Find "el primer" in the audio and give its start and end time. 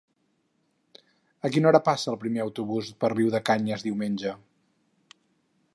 2.13-2.41